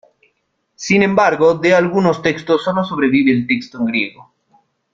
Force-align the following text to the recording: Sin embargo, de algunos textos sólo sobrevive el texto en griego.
Sin 0.73 1.03
embargo, 1.03 1.53
de 1.53 1.75
algunos 1.75 2.23
textos 2.23 2.63
sólo 2.63 2.83
sobrevive 2.83 3.33
el 3.33 3.45
texto 3.45 3.77
en 3.77 3.85
griego. 3.85 4.33